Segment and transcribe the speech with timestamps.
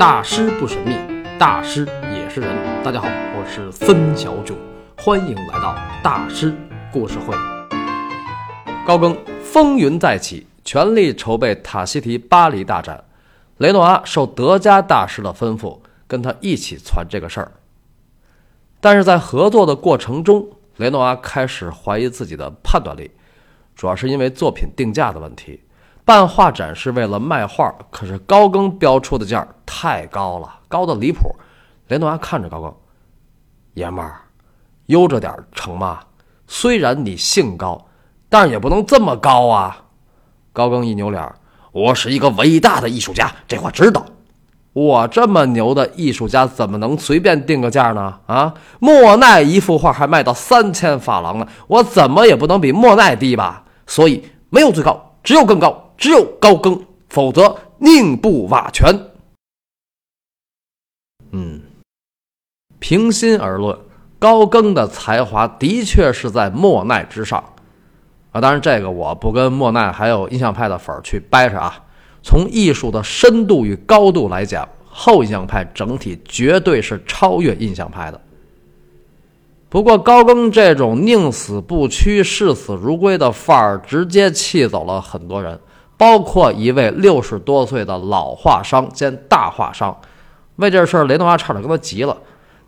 [0.00, 0.96] 大师不神秘，
[1.38, 2.56] 大师也是人。
[2.82, 4.56] 大家好，我是森小九，
[4.96, 6.56] 欢迎来到大师
[6.90, 7.36] 故事会。
[8.86, 13.04] 高更风云再起，全力筹备塔希提巴黎大展。
[13.58, 17.52] 雷诺阿受德加大师的吩咐，跟他一起传这个事儿。
[18.80, 20.48] 但是在合作的过程中，
[20.78, 23.10] 雷诺阿开始怀疑自己的判断力，
[23.76, 25.60] 主要是因为作品定价的问题。
[26.10, 31.32] 办画展是为了卖画，可是高更标出的价太高了，高的离谱。
[31.86, 32.74] 雷诺阿看着高更，
[33.74, 34.22] 爷们儿，
[34.86, 36.00] 悠着点成吗？
[36.48, 37.86] 虽然你姓高，
[38.28, 39.84] 但是也不能这么高啊。
[40.52, 41.32] 高更一扭脸，
[41.70, 44.04] 我是一个伟大的艺术家，这话知道。
[44.72, 48.18] 我这么牛的艺术家，怎么能随便定个价呢？
[48.26, 53.62] 啊，莫奈一幅画还卖到三千法郎呢，我怎么也不能比莫奈低吧？
[53.86, 58.88] 所以没有最高，只有更高，只有高更，否则宁不瓦全。
[61.30, 61.60] 嗯，
[62.78, 63.78] 平心而论，
[64.18, 67.44] 高更的才华的确是在莫奈之上
[68.32, 68.40] 啊。
[68.40, 71.84] 当然，这个我不跟莫奈还有印象派的粉儿去掰扯啊。
[72.22, 78.18] 从艺术的深度与高度来讲，后印象派整体绝对是超越印象派的。
[79.68, 85.60] 不过，高更这种宁死不屈、视死如归的范儿，直接气走了很多人，
[86.00, 89.94] 包括一位六十多岁的老画商兼大画商。
[90.56, 92.16] 为这事儿，雷诺阿差点跟他急了：“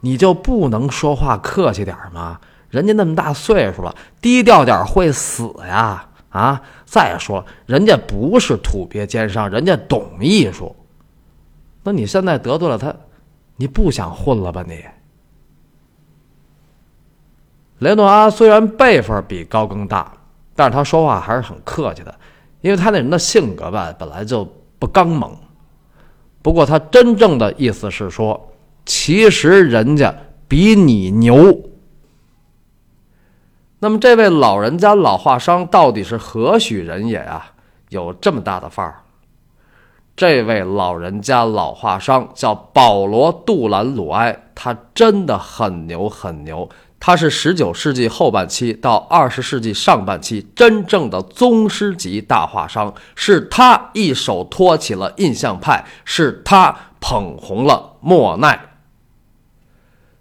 [0.01, 2.39] 你就不能说话客气点吗？
[2.69, 6.61] 人家那么大岁数了，低调点会死呀！”啊！
[6.85, 10.77] 再说了，人家不是土鳖奸商，人家懂艺术。
[11.85, 12.95] 那你现在得罪了他，
[13.57, 14.63] 你不想混了吧？
[14.69, 14.85] 你
[17.79, 20.13] 雷诺阿虽然辈分比高更大，
[20.55, 22.15] 但是他说话还是很客气的，
[22.63, 25.37] 因为他那人的性格吧，本来就不刚猛。
[26.41, 28.53] 不过他真正的意思是说，
[28.87, 30.15] 其实人家
[30.49, 31.61] 比你牛。
[33.81, 37.53] 那么，这位老人家老画商到底是何许人也啊？
[37.91, 39.03] 有这么大的范儿？
[40.15, 46.69] 这位老人家老画商叫保罗·杜兰鲁埃，他真的很牛很牛。
[47.05, 58.77] 他是十九世纪后半期到二十世纪上半期真正的宗师级大画商，是他一手托起了印象派，是他捧红了莫奈。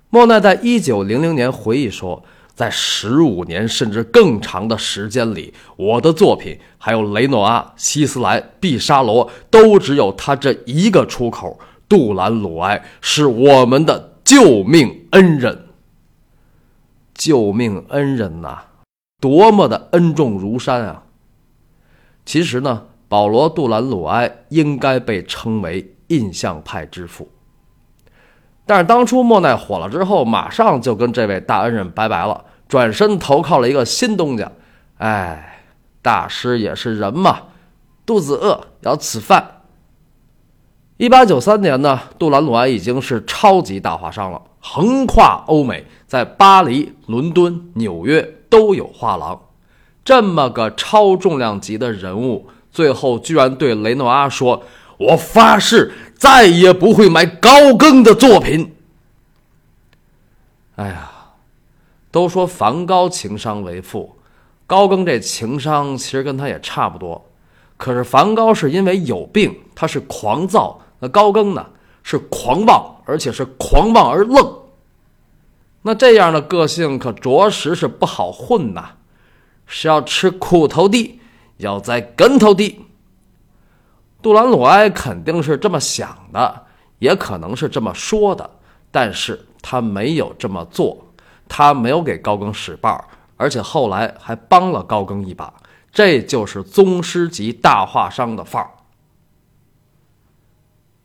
[0.10, 2.24] 莫奈在一九零零年回忆说。
[2.54, 11.58] 在十五年甚至更长的时间里，我的作品还有雷诺阿、希斯莱、毕沙罗，都只有他这一个出口。
[11.90, 15.70] 杜兰鲁埃是我们的救命恩人，
[17.24, 18.64] 救命恩人呐，
[19.20, 21.04] 多么的恩重如山啊！
[22.26, 27.30] 其实呢，保罗·杜兰鲁埃应该被称为印象派之父。
[28.66, 32.46] 但是当初莫奈火了之后，马上就跟这位大恩人拜拜了。
[32.68, 34.52] 转身投靠了一个新东家，
[34.98, 35.64] 哎，
[36.02, 37.42] 大师也是人嘛，
[38.04, 39.62] 肚子饿要吃饭。
[40.98, 49.44] 一八九三年呢，杜兰鲁埃已经是超级大画商了，横跨欧美，在巴黎、伦敦、纽约都有画廊。
[50.04, 54.62] 这么个超重量级的人物，最后居然对雷诺阿说
[55.00, 58.76] ：“我发誓再也不会买高更的作品。”
[60.76, 61.10] 哎呀！
[62.12, 64.18] 都说梵高情商为负，
[64.68, 67.26] 高更这情商其实跟他也差不多。
[67.78, 71.66] 可是梵高是因为有病，他是狂躁；那高更呢，
[72.04, 74.61] 是狂妄，而且是狂妄而愣。
[75.84, 78.92] 那这样的个性可着实是不好混呐，
[79.66, 81.20] 是要吃苦头的，
[81.58, 82.80] 要栽跟头的。
[84.22, 86.66] 杜兰鲁埃肯定是这么想的，
[87.00, 88.50] 也可能是这么说的，
[88.92, 91.06] 但是他没有这么做。
[91.54, 93.04] 他没有给高更使绊儿，
[93.36, 95.54] 而且后来还帮了高更一把，
[95.92, 98.72] 这就是宗师级大画商的范儿。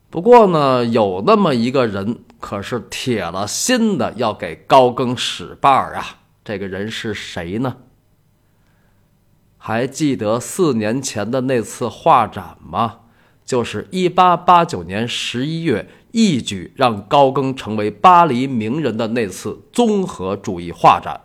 [0.08, 6.20] 不过呢，有那么一个人可是铁了心的要给高更使绊儿啊！
[6.44, 7.76] 这个人是谁呢？
[9.58, 13.00] 还记得四年前的那次画展吗？
[13.44, 15.88] 就是一八八九年十一月。
[16.12, 21.20] 一举让高更成为巴黎名人的那次综合主义画展，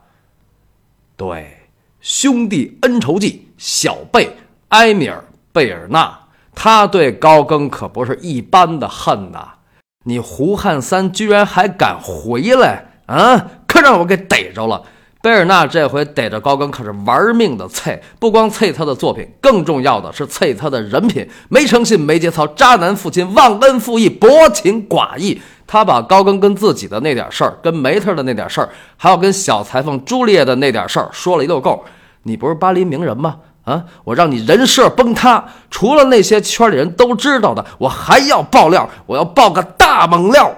[1.15, 1.69] 对
[2.01, 4.35] 兄弟恩仇记，小贝
[4.67, 5.19] 埃米尔·
[5.53, 9.59] 贝尔纳，他对高更可不是一般的恨呐！
[10.03, 13.47] 你胡汉三居然还敢回来啊！
[13.67, 14.81] 可让我给逮着了！
[15.21, 25.39] 贝尔纳这回逮着高更可是玩命的啐，不光啐他的作品，更重要的是啐他的人品，没诚信、没节操、渣男父亲、忘恩负义、薄情寡义。
[25.67, 31.85] 他把高更跟自己的那点事儿、跟梅特的那点事儿，还有跟小裁缝朱丽叶的那点事儿说了一溜够。
[32.23, 33.37] 你不是巴黎名人吗？
[33.71, 40.53] 啊，我让你人设崩塌，除了那些圈里人都知道的，我还要爆料，我要爆个大猛料。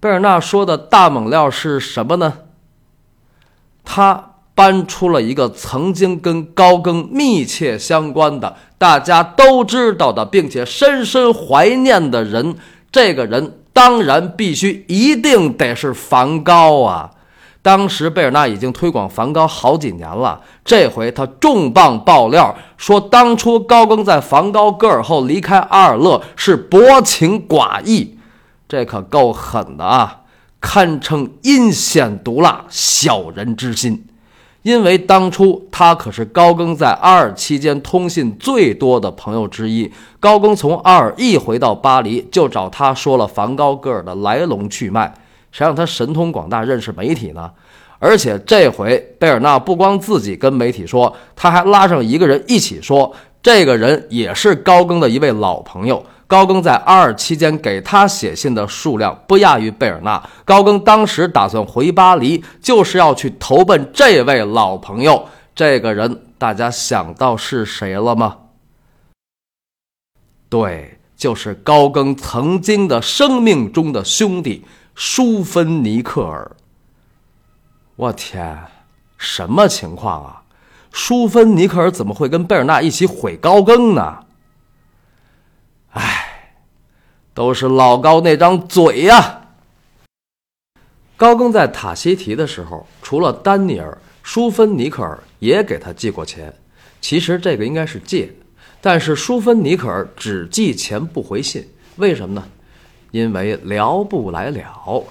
[0.00, 2.32] 贝尔纳说的大猛料是什么呢？
[3.84, 12.56] 他搬出了一个曾经跟高更密切相关的、大家都知道的，并且深深怀念的人。
[12.92, 17.10] 这个人当然必须一定得是梵高啊！
[17.64, 28.18] 当时贝尔纳已经推广梵高好几年了，这回他重磅爆料说，当初高更在梵高戈尔后离开阿尔勒是薄情寡义，
[28.68, 30.20] 这可够狠的啊！
[30.60, 34.04] 堪称阴险毒辣、小人之心，
[34.60, 39.90] 因为当初他可是高更在阿尔期间通信最多的朋友之一。
[40.20, 45.14] 高更从阿尔一回到巴黎，就找他说了梵高戈尔的来龙去脉。
[45.54, 47.48] 谁让他神通广大，认识媒体呢？
[48.00, 56.04] 而且这回贝尔纳不光自己跟媒体说，他还拉上一个人一起说，这个人也是高更的一位老朋友。
[56.26, 60.20] 高更在阿尔期间给他写信的数量不亚于贝尔纳。
[60.44, 65.28] 高更当时打算回巴黎，就是要去投奔这位老朋友。
[65.54, 68.38] 这个人，大家想到是谁了吗？
[70.48, 76.52] 对，就是高更曾经的生命中的兄弟舒芬尼克尔。
[77.96, 78.64] 我天，
[79.18, 80.42] 什么情况啊？
[80.92, 84.24] 舒芬尼克尔怎么会跟贝尔纳一起毁高更呢？
[85.90, 86.54] 唉，
[87.34, 89.40] 都是老高那张嘴呀！
[91.16, 96.54] 高更在塔西提的时候，除了丹尼尔，舒芬尼克尔也给他寄过钱。
[97.00, 98.32] 其实这个应该是借，
[98.80, 102.48] 但是舒芬尼克尔只寄钱不回信，为什么呢？
[103.14, 105.04] 因为聊不来了。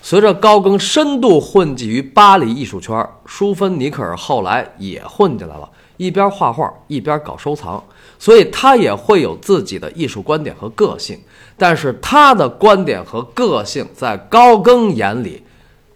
[0.00, 5.68] 随着高更深度混迹于巴黎艺术圈，舒芬尼克尔后来也混进来了，
[5.98, 7.84] 一边画画一边搞收藏。
[8.18, 11.20] 所以他也会有自己的艺术观点和个性，
[11.58, 15.42] 但是他的观点和个性在高更眼里，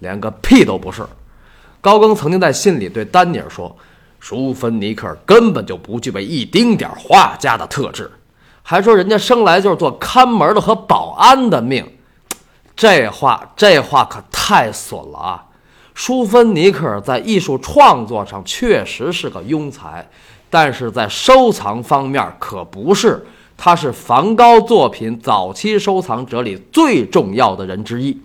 [0.01, 1.03] 连个屁都不是。
[1.81, 3.75] 高更曾经在信里对丹尼尔说
[4.21, 8.11] ：“舒芬尼克尔根本就不具备一丁点画家的特质，
[8.67, 11.87] 还说人家生来就是做看门的和保安的命。”
[12.75, 15.45] 这话，这话可太损了啊！
[15.95, 20.05] 舒芬尼克尔在艺术创作上确实是个庸才。
[20.51, 23.25] 但是在收藏方面可不是，
[23.57, 28.21] 他是梵高作品早期收藏者里最重要的人之一。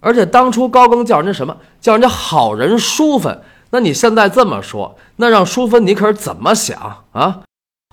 [0.00, 1.56] 而且当初高更叫人家什么？
[1.80, 3.40] 叫人家好人淑芬。
[3.70, 7.42] 那你现在这么说，那让淑芬尼克尔怎么想啊？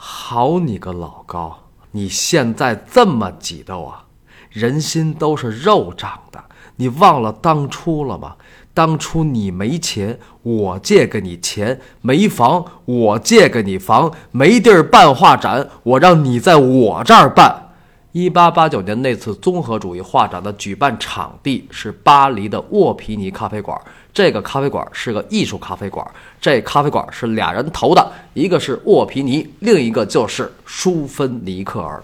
[0.02, 1.60] 好你个老高，
[1.92, 4.06] 你现在这么挤斗啊？
[4.50, 6.42] 人心都是肉长的，
[6.78, 8.38] 你忘了当初了吗？
[8.74, 17.69] 当初你没钱，我借给你钱；没房，我借给你房；没地儿办画展，我让你在我这儿办。
[18.12, 23.80] 一八八九年那次综合主义画展的举办场地是巴黎的沃皮尼咖啡馆，
[24.12, 26.06] 这个咖啡馆是个艺术咖啡馆。
[26.42, 32.04] 这咖啡馆是俩人投的，一个是沃皮尼，另一个就是舒芬尼克尔。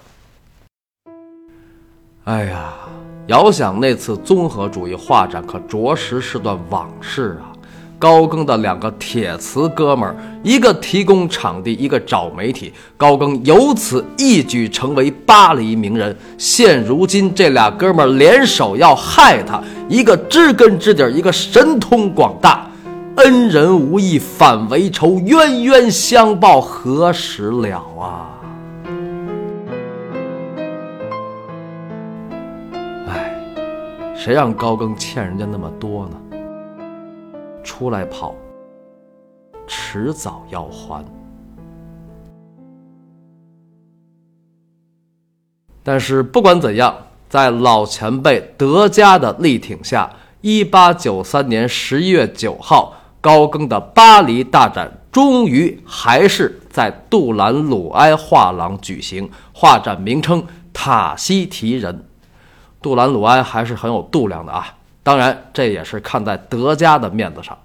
[2.26, 2.74] 哎呀！
[3.28, 7.55] 遥想那次综合主义画展，可着实是段往事啊！
[7.98, 16.16] 高更的两个铁瓷哥们儿，一个提供场地，一个找媒体，高更由此一举成为巴黎名人。
[16.38, 22.70] 现如今，这俩哥们儿联手要害他，一个知根知底，一个神通广大，
[23.16, 28.30] 恩人无义反为仇，冤冤相报何时了啊！
[33.08, 33.42] 哎
[34.16, 36.18] 谁让高更欠人家那么多呢？
[37.66, 38.34] 出来跑，
[39.68, 41.04] 迟早要还。
[45.84, 46.96] 但是不管怎样，
[47.28, 50.10] 在老前辈德加的力挺下，
[50.42, 61.94] 一八九三年十一月九号，高更的巴黎大展终于还是在杜兰鲁埃画廊举行，画展名称《塔西提人》。
[62.82, 64.76] 杜兰鲁埃还是很有度量的啊，
[65.06, 67.56] 当然这也是看在德加的面子上。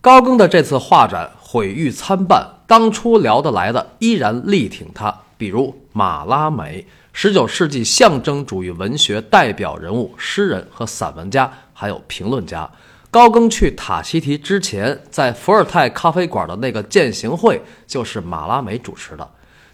[0.00, 12.70] 高更的这次画展毁誉参半，当初聊得来的依然力挺他，比如马拉美，十九世纪象征主义文学代表人物、诗人和散文家，还有评论家。
[13.10, 19.30] 高更去塔希提之前，在伏尔泰咖啡馆的那个践行会就是马拉美主持的。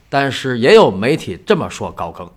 [0.09, 2.28] 但是也有媒体这么说高更：“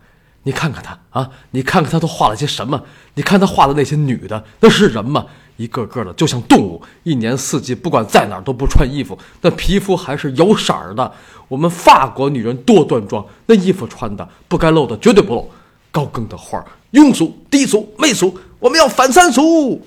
[0.44, 2.84] 你看看他啊，你看看他都画了些什么？
[3.16, 5.26] 你看他画的那些女的，那是人吗？
[5.58, 11.12] 一个个的就像动物，一年四季不管在哪儿都不穿衣服，那皮肤还是有色儿的。
[11.48, 15.50] 我们法国女人多端庄，那衣服穿的不该露的绝对不露。
[15.92, 19.80] 高更的画庸俗、低俗、媚俗，我们要反三俗。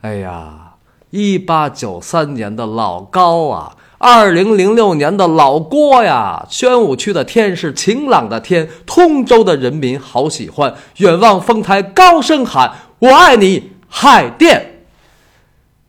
[0.00, 0.72] 哎呀，
[1.10, 14.84] 一八九三年的老高啊！”二零零六年的老郭呀，宣武区的天是晴朗的天，通州的人民好喜欢，远望丰台高声喊：“我爱你，海淀！”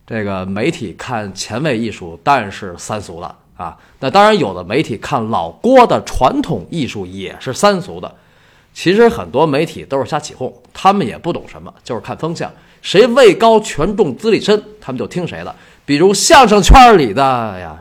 [0.04, 8.12] 这个媒体看前卫艺术当然是三俗了啊，那当然有的媒体看老郭的传统艺术也是三俗的。
[8.74, 12.50] 其实很多媒体都是瞎起哄，他们也不懂什么，就是看风向，
[12.82, 15.54] 谁位高权重资历深，他们就听谁的。
[15.86, 17.80] 比如相声圈里的呀。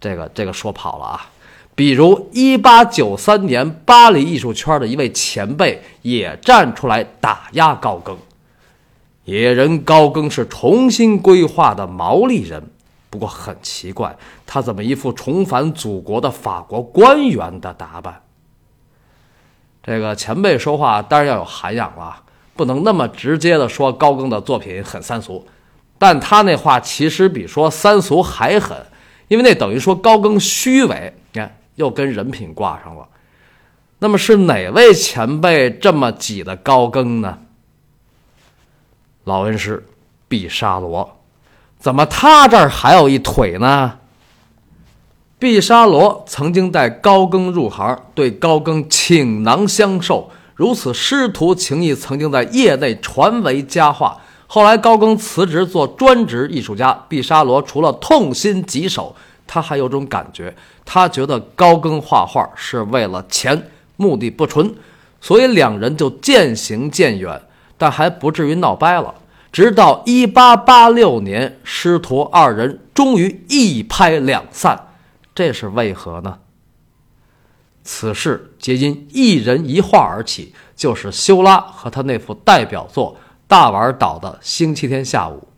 [0.00, 1.30] 这个这个说跑了啊，
[1.74, 8.16] 比如一八九三年巴黎艺术圈的一位前辈也站出来打压高更。
[9.24, 12.70] 野人高更是重新规划的毛利人，
[13.10, 14.16] 不过很奇怪，
[14.46, 18.22] 他怎么一副重返祖国的法国官员的打扮？
[19.82, 22.22] 这个前辈说话当然要有涵养了，
[22.56, 25.46] 不能那么直接的说高更的作品很三俗，
[25.98, 28.76] 但他那话其实比说三俗还狠。
[29.30, 33.06] 因为那等于说高更虚伪，你看又跟人品挂上了。
[34.00, 37.38] 那么是哪位前辈这么挤的高更呢？
[39.22, 39.86] 老恩师
[40.26, 41.20] 毕沙罗，
[41.78, 43.98] 怎么他这儿还有一腿呢？
[45.38, 54.20] 毕沙罗曾经带高更入行，对高更倾囊相授，如此师徒情谊曾经在业内传为佳话。
[54.52, 59.14] 后来高更辞职做专职艺术家，毕沙罗除了痛心疾首，
[59.46, 60.52] 他还有种感觉，
[60.84, 64.74] 他觉得高更画画是为了钱，目的不纯，
[65.20, 67.40] 所以两人就渐行渐远，
[67.78, 69.14] 但还不至于闹掰了。
[69.52, 74.88] 直到一八八六年，师徒二人终于一拍两散，
[75.32, 76.38] 这是为何呢？
[77.84, 83.16] 此事皆因一人一画而起，就是修拉和他那幅代表作。
[83.50, 85.48] 大碗岛的星期天下午，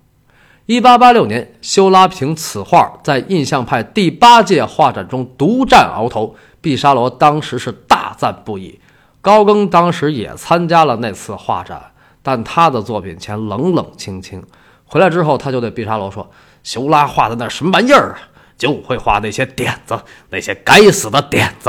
[0.64, 8.80] 一八八六年，修拉凭此画在印象派第八届画展中独占鳌头，毕沙罗当时是大赞不已。
[9.20, 14.42] 高更当时也参加了那次画展，但他的作品前冷冷清清。
[14.86, 16.30] 回来之后，他就对毕沙罗说
[16.64, 18.32] ：“修拉画的那什么玩意儿啊？
[18.56, 21.68] 就会画那些点子，那些该死的点子。”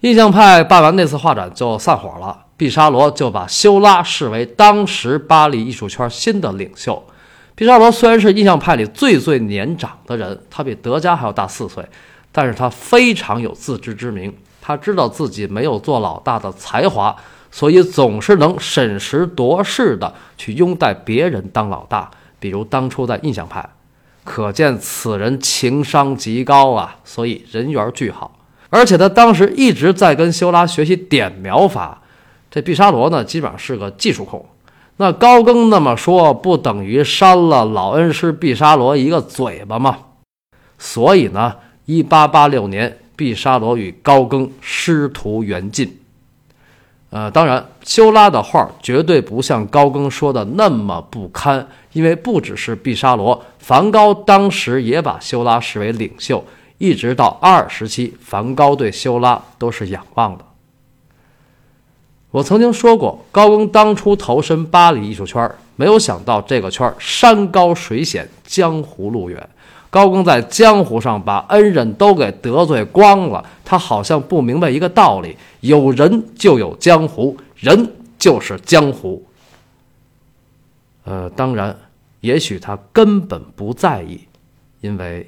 [0.00, 2.45] 印象派办完那次画展就散伙了。
[2.56, 7.06] 毕沙罗就把修拉视为当时巴黎艺术圈新的领袖。
[7.54, 11.84] 毕沙罗虽然是印象派里最最年长的人，他比德加还要大四岁，
[12.32, 14.34] 但是他非常有自知之明。
[14.60, 17.14] 他知道自己没有做老大的才华，
[17.50, 22.10] 所以总是能审时度势的去拥戴别人当老大。
[22.38, 23.68] 比如当初在印象派，
[24.24, 28.38] 可见此人情商极高啊，所以人缘巨好。
[28.70, 32.02] 而且他当时一直在跟修拉学习点描法。
[32.50, 34.44] 这毕沙罗呢，基本上是个技术控。
[34.98, 39.98] 那高更那么说，不等于扇了老恩师毕沙罗一个嘴巴吗？
[40.78, 46.00] 所以呢，一八八六年，毕沙罗与高更师徒缘尽。
[47.10, 56.42] 呃，当然，修拉的画绝对不像高更说的那么不堪，因为不只是毕沙罗，梵高当时也把修拉视为领袖。
[56.78, 60.44] 一直到二时期，梵高对修拉都是仰望的。
[62.36, 69.48] 我曾经说过，高更当初投身巴黎艺术圈，没有想到这个圈山高水险，江湖路远。
[69.88, 79.24] 高更在江湖上把恩人都给得罪光了，他好像不明白一个道理：有人就有江湖，人就是江湖。
[81.04, 81.74] 呃，当然，
[82.20, 84.20] 也许他根本不在意，
[84.82, 85.26] 因为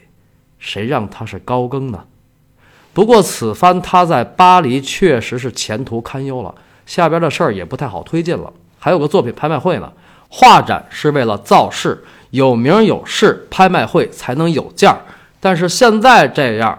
[0.58, 2.04] 谁让他是高更呢？
[2.92, 6.54] 不过此番他在巴黎确实是前途堪忧了。
[6.88, 9.92] 下边的事儿也不太好推进了，还有个作品拍卖会呢。
[10.30, 14.98] 画展是为了造势，有名有势，拍卖会才能有价。
[15.38, 16.78] 但是现在这样，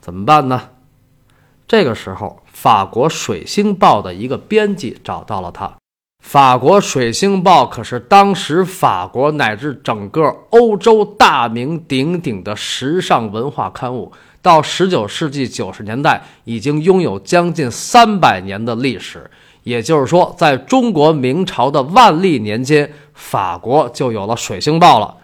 [0.00, 0.70] 怎么办呢？
[1.68, 5.79] 这个时候，法国《水星报》的一个编辑找到了他。
[6.20, 14.12] 法国《水星报》可是当时法国乃至整个欧洲大名鼎鼎的时尚文化刊物。
[14.42, 19.30] 到十九世纪九十年代，已经拥有将近三百年的历史，
[19.64, 25.16] 也就是说，在中国明朝的万历年间，法国就有了《水星报》了。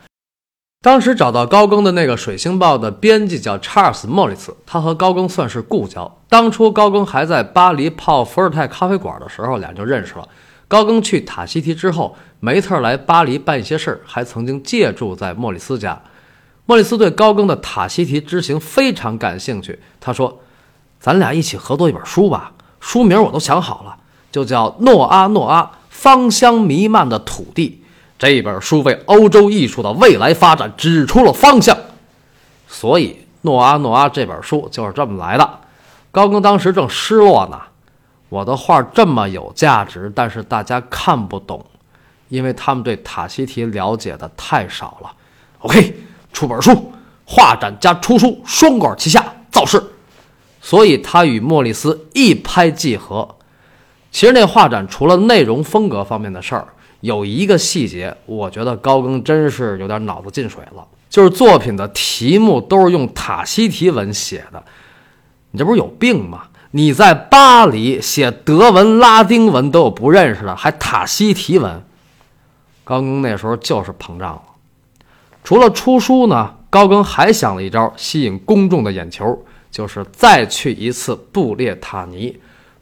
[0.82, 6.20] 当时找到高更的那个《水星报》的编辑叫查尔斯·莫里斯，他和高更算是故交。
[6.28, 10.28] 当初高更还在巴黎泡伏尔泰咖啡馆的时候，俩就认识了。
[10.68, 16.00] 高更去塔希提之后，梅特来巴黎办一些事儿，还曾经借住在莫里斯家。
[16.64, 20.40] 莫里斯对高更的塔希提之行非常感兴趣，他说
[20.99, 23.96] ：“咱俩一起合作一本书吧，书名我都想好了，
[24.32, 27.80] 就叫《诺阿诺阿芳香弥漫的土地》。”
[28.18, 31.76] 这本书为欧洲艺术的未来发展指出了方向，
[32.66, 33.08] 所以
[33.42, 35.61] 《诺阿诺阿》这本书就是这么来的。
[36.11, 37.61] 高更当时正失落呢，
[38.28, 41.64] 我的画这么有价值，但是大家看不懂，
[42.28, 45.12] 因为他们对塔希提了解的太少了。
[45.61, 45.97] OK，
[46.33, 46.92] 出本书，
[47.25, 49.83] 画展加出书，双管齐下，造势。
[50.61, 53.37] 所以他与莫里斯一拍即合。
[54.11, 56.66] 其实那画展除了内容风格方面的事儿。
[57.00, 64.61] 有一个细节，我觉得高更真是有点脑子进水了，就是作品的题目都是用塔希提文写的，
[65.50, 66.45] 你这不是有病吗？
[66.73, 71.82] 你在巴黎写德文、拉丁文都有不认识的，还塔希提文？
[72.85, 74.42] 高更那时候就是膨胀了。
[75.42, 82.37] 除了出书呢，高更还想了一招吸引公众的眼球，就是再去一次布列塔尼。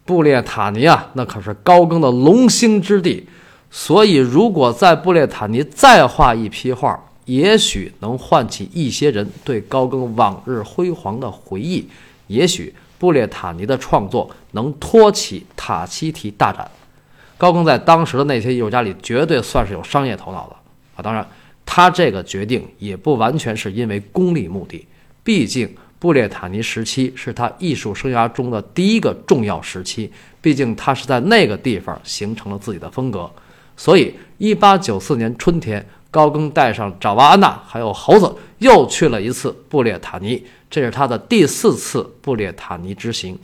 [0.05, 3.26] 布列塔尼啊，那可是高更的龙兴之地。
[3.71, 11.88] 所以，如果在布列塔尼再画一批画，也许能唤起一些人对高更往日辉煌的回忆。
[12.26, 16.66] 也许布列塔尼的创作能托起塔希提大展。
[17.37, 20.56] 高更在当时的那些艺术家里，绝对算是有商业头脑的
[20.96, 21.02] 啊！
[21.02, 21.28] 当然，
[21.66, 24.88] 他这个决定也不完全是因为功利目的。
[25.23, 25.68] 毕竟，
[25.99, 30.11] 布列塔尼时期是他艺术生涯中的第一个重要时期。
[30.40, 33.30] 毕竟，他是在那个地方形成了自己的风格。
[33.76, 40.47] 所以，一八九四年春天，高更带上爪哇安娜还有猴子，又去了一次布列塔尼。
[40.71, 43.37] 这是他的第四次布列塔尼之行。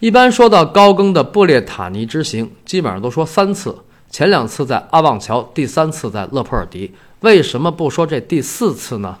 [0.00, 3.78] 一般说到高更的布列塔尼之行，基本上都说三次，
[4.10, 6.92] 前两次在阿旺桥，第三次在勒普尔迪。
[7.20, 9.18] 为什么不说这第四次呢？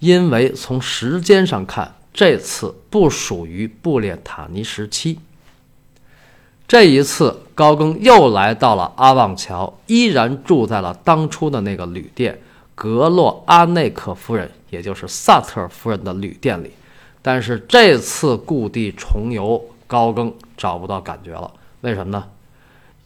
[0.00, 5.18] 因为从时间上看，这次不属于布列塔尼时期。
[6.68, 12.40] 这一次，高更又来到了阿旺桥，依然住在了当初的那个旅店——
[12.74, 16.72] 格洛阿内克夫人，也就是萨特夫人的旅店里。
[17.22, 21.48] 但是这次故地重游，高更找不到感觉了。
[21.82, 22.24] 为什么呢？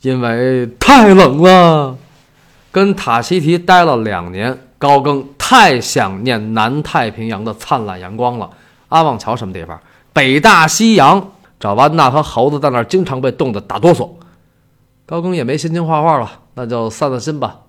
[0.01, 1.97] 因为太冷了。
[2.73, 8.49] 跟塔希提待了两年，高更太想念南太平洋的灿烂阳光了。
[8.89, 9.79] 阿旺桥什么地方？
[10.15, 11.33] 北大西洋。
[11.61, 14.09] 找安娜和猴子在那儿，经常被冻得打哆嗦。
[15.05, 17.61] 高更也没心情画画了，那就散散心吧。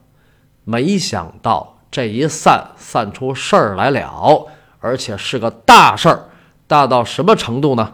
[0.64, 4.48] 没想到这一散，散出事儿来了，
[4.80, 6.30] 而且是个大事儿。
[6.68, 7.92] 大到什么程度呢？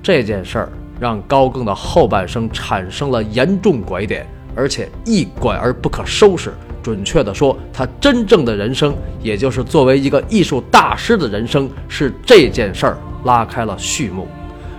[0.00, 0.68] 这件事儿
[1.00, 6.54] 让高更的后半生产生了严重拐点，而且一拐而不可收拾。
[6.86, 12.96] 准确的说，他真正的人生，也就是作为一个艺术大师的人生，是这件事儿。
[13.24, 14.28] 拉开了序幕。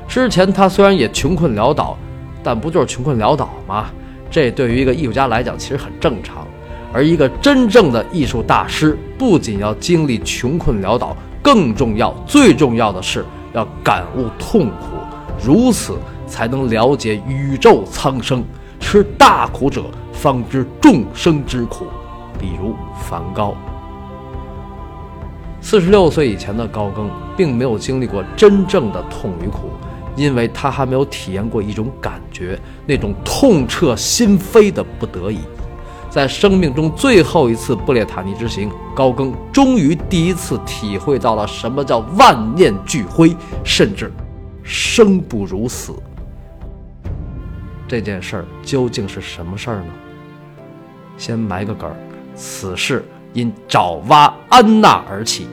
[0.07, 1.97] 之前他虽然也穷困潦倒，
[2.41, 3.87] 但不就是穷困潦倒吗？
[4.31, 6.47] 这对于一个艺术家来讲，其实很正常。
[6.93, 14.95] 而一个真正的艺术大师，不仅要经历穷困潦倒，更重要、最重要的是要感悟痛苦，
[15.45, 18.41] 如此才能了解宇宙苍生。
[18.79, 21.85] 吃大苦者，方知众生之苦。
[22.39, 23.55] 比如梵高。
[25.59, 29.71] 四十六岁以前的高更，并没有经历过真正的痛与苦，
[30.15, 35.39] 因为他还没有体验过一种感觉，那种痛彻心扉的不得已。
[36.09, 44.11] 在生命中最后一次布列塔尼之行，高更终于第一次体会到了什么叫万念俱灰，甚至
[44.63, 45.93] 生不如死。
[47.87, 49.93] 这件事儿究竟是什么事儿呢？
[51.17, 51.95] 先埋个梗儿，
[52.37, 53.03] 此事。
[53.33, 55.47] 因爪哇安娜而起。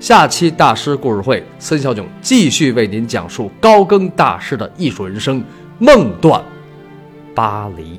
[0.00, 5.42] 下期大师故事会，孙小炯继续为您讲述高更大师的艺术人生——
[5.78, 6.42] 梦断
[7.34, 7.98] 巴黎。